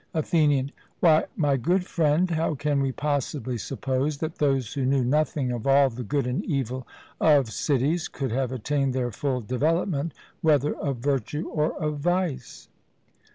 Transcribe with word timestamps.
ATHENIAN: 0.15 0.71
Why, 0.99 1.25
my 1.35 1.57
good 1.57 1.85
friend, 1.85 2.31
how 2.31 2.55
can 2.55 2.81
we 2.81 2.91
possibly 2.91 3.59
suppose 3.59 4.17
that 4.17 4.39
those 4.39 4.73
who 4.73 4.83
knew 4.83 5.03
nothing 5.03 5.51
of 5.51 5.67
all 5.67 5.91
the 5.91 6.01
good 6.01 6.25
and 6.25 6.43
evil 6.43 6.87
of 7.19 7.51
cities 7.51 8.07
could 8.07 8.31
have 8.31 8.51
attained 8.51 8.95
their 8.95 9.11
full 9.11 9.41
development, 9.41 10.13
whether 10.41 10.75
of 10.75 10.97
virtue 10.97 11.47
or 11.49 11.79
of 11.79 11.99
vice? 11.99 12.67